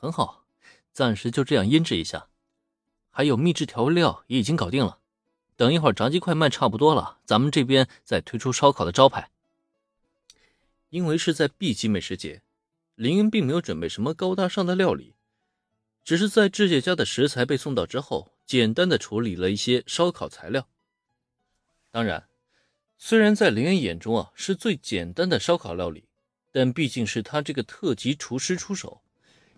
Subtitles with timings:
[0.00, 0.44] 很好，
[0.92, 2.28] 暂时就这样腌制一下。
[3.10, 5.00] 还有秘制调味料也已经搞定了。
[5.56, 9.32] 等一会儿炸鸡快卖差不多了，咱们这边再推出烧烤的招牌。
[10.90, 12.42] 因为是在 B 级美食节，
[12.94, 15.16] 林恩并没有准备什么高大上的料理，
[16.04, 20.68] 只是在志姐家的食材被送到之后，简单的处理了一些烧烤材料。
[21.90, 22.28] 当然，
[22.96, 26.08] 虽然在林恩眼中啊是最简单的烧烤料理，
[26.52, 29.02] 但毕竟是他这个特级厨师出手，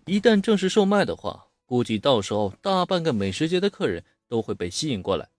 [0.05, 5.29] 一旦正式售卖的话，估计到时候大半个美食节的客人都会被吸引过来。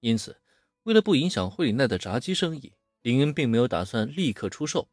[0.00, 0.36] 因此，
[0.82, 4.88] 为了不影响惠里奈的炸鸡生意，林恩并没有打算立刻出售。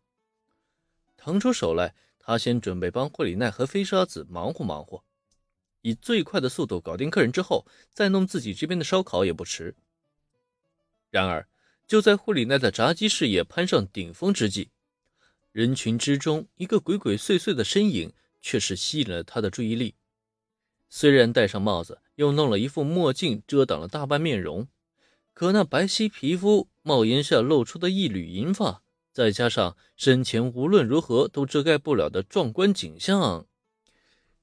[1.18, 5.04] 腾出手来，他先准备帮惠里奈和飞沙子忙活忙活，
[5.82, 9.76] 以最快的速度搞定客人之后，再弄自己这边的烧烤也不迟。
[11.12, 11.48] 然而，
[11.85, 14.70] 就在惠里奈的炸鸡事业攀上顶峰之际，
[15.52, 18.12] 人群之中一个鬼鬼祟祟的身影
[18.45, 19.95] 却是吸引了他的注意力。
[20.88, 24.68] 虽然戴上帽子，又弄了一副墨镜遮挡了大半面容。
[25.34, 33.48] 可那白皙皮肤、帽檐下露出的一缕银发，再加上身前无论如何都遮盖不了的壮观景象，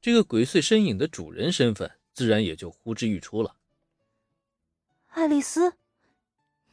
[0.00, 3.54] 这个鬼祟身影的主人身份自然也就呼之欲出了。
[5.10, 5.74] 爱丽丝，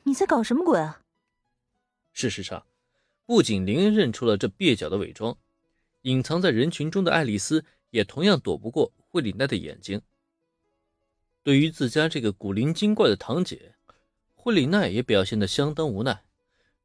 [0.01, 1.03] 你在搞什么鬼啊？
[2.11, 2.65] 事实上，
[3.27, 5.37] 不仅林恩认出了这蹩脚的伪装，
[6.01, 10.01] 隐藏在人群中的爱丽丝也同样躲不过惠里奈的眼睛。
[11.43, 13.75] 对于自家这个古灵精怪的堂姐。
[14.41, 16.23] 惠里奈也表现得相当无奈，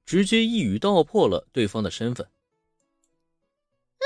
[0.05, 2.27] 直接一语道破了对方的身份。
[2.27, 4.05] 啊！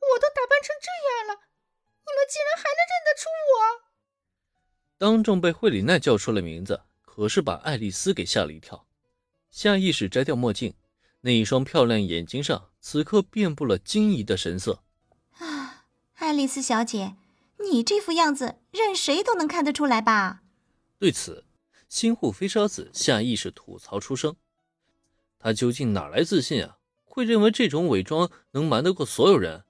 [0.00, 1.34] 我都打扮成这样了，
[2.04, 3.54] 你们竟然还能认得出我？
[4.98, 8.88] 当众被惠里奈叫出了名字，可是把爱丽丝给吓了一跳，
[9.52, 10.74] 下意识摘掉墨镜，
[11.20, 14.82] 那一双漂亮眼睛上此刻遍布了惊疑的神色。
[15.38, 17.16] 啊，爱丽丝小姐，
[17.58, 20.42] 你这副样子，任谁都能看得出来吧？
[20.98, 21.44] 对此。
[21.88, 24.36] 新护飞沙子下意识吐槽出声
[25.40, 26.78] ：“他究竟哪来自信啊？
[27.04, 29.64] 会认为这种伪装能瞒得过所有人？”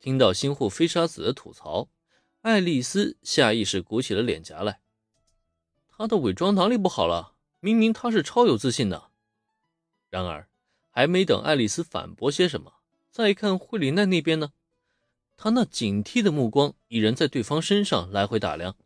[0.00, 1.88] 听到新护飞沙子的吐槽，
[2.40, 4.80] 爱丽丝下意识鼓起了脸颊来。
[5.88, 7.36] 他的伪装哪里不好了？
[7.60, 9.12] 明明他是超有自信的。
[10.10, 10.48] 然而，
[10.92, 12.74] 还没等爱丽丝反驳些什么，
[13.10, 14.52] 再看惠里奈那边呢？
[15.36, 18.76] 她那警惕的目光已然在对方身上来回打量。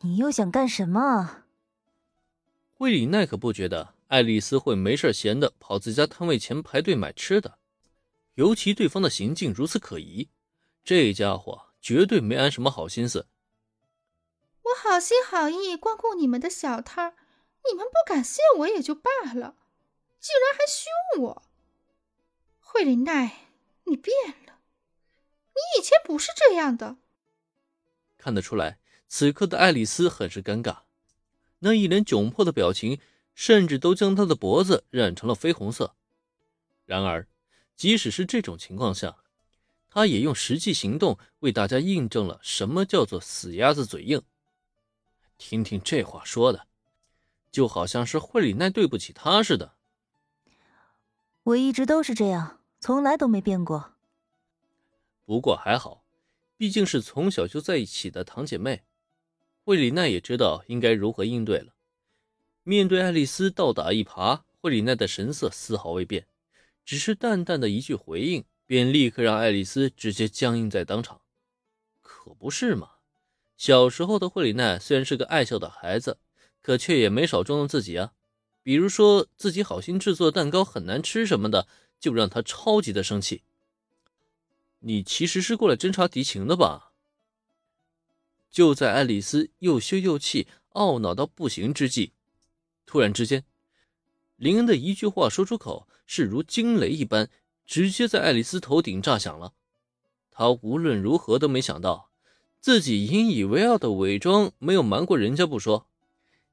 [0.00, 1.44] 你又想干什么？
[2.74, 7.58] 惠里奈可不觉得爱丽丝会没事闲的跑自家摊位前排队买吃的，
[8.34, 10.28] 尤其对方的行径如此可疑，
[10.82, 13.26] 这家伙绝对没安什么好心思。
[14.62, 17.14] 我好心好意光顾你们的小摊儿，
[17.70, 19.56] 你们不感谢我也就罢了，
[20.20, 21.42] 竟然还凶我！
[22.60, 23.48] 惠里奈，
[23.84, 24.14] 你变
[24.46, 24.60] 了，
[25.54, 26.96] 你以前不是这样的。
[28.18, 28.78] 看得出来。
[29.12, 30.82] 此刻的爱丽丝很是尴尬，
[31.58, 33.00] 那一脸窘迫的表情，
[33.34, 35.96] 甚至都将她的脖子染成了绯红色。
[36.86, 37.26] 然而，
[37.74, 39.16] 即使是这种情况下，
[39.88, 44.22] 她也用实际行动为大家印证了什么叫做“死鸭子嘴硬”。
[45.36, 46.68] 听听这话说的，
[47.50, 49.74] 就好像是惠里奈对不起她似的。
[51.42, 53.94] 我一直都是这样，从来都没变过。
[55.24, 56.04] 不过还好，
[56.56, 58.82] 毕竟是从小就在一起的堂姐妹。
[59.64, 61.74] 惠里奈也知道应该如何应对了。
[62.62, 66.26] 面对爱丽丝倒打一耙，惠里奈的神色丝毫未变，
[66.84, 71.20] 只是淡淡的一句回应，便立刻让爱丽丝直接僵硬在当场。
[72.02, 72.90] 可不是嘛？
[73.56, 76.18] 小时候的惠里奈虽然是个爱笑的孩子，
[76.60, 78.12] 可却也没少捉弄自己啊。
[78.62, 81.66] 比如说自己好心制作的蛋糕很难吃什么的，
[81.98, 83.42] 就让他超级的生气。
[84.80, 86.92] 你其实是过来侦察敌情的吧？
[88.50, 92.12] 就在爱丽丝又羞又气、懊恼到不行之际，
[92.84, 93.44] 突然之间，
[94.36, 97.30] 林恩的一句话说出口，是如惊雷一般，
[97.66, 99.52] 直接在爱丽丝头顶炸响了。
[100.30, 102.10] 他无论如何都没想到，
[102.60, 105.86] 自己引以为傲的伪装没有瞒过人家不说，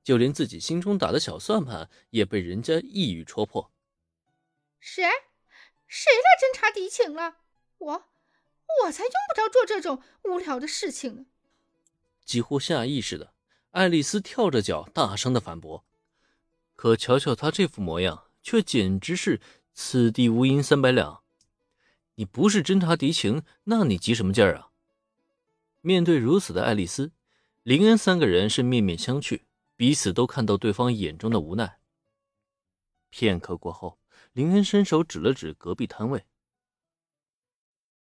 [0.07, 3.73] 就连自己心中打的小算盘也被人家一语戳破。
[4.79, 5.03] 谁？
[5.85, 7.39] 谁来侦察敌情了？
[7.77, 8.05] 我，
[8.85, 11.25] 我才用不着做这种无聊的事情呢。
[12.23, 13.33] 几乎下意识的，
[13.71, 15.83] 爱丽丝跳着脚，大声的反驳。
[16.77, 19.41] 可瞧瞧她这副模样，却简直是
[19.73, 21.21] 此地无银三百两。
[22.15, 24.69] 你不是侦察敌情，那你急什么劲儿啊？
[25.81, 27.11] 面对如此的爱丽丝，
[27.63, 29.41] 林恩三个人是面面相觑，
[29.77, 31.79] 彼此都看到对方眼中的无奈。
[33.09, 33.99] 片刻过后，
[34.33, 36.25] 林恩伸手指了指隔壁摊位。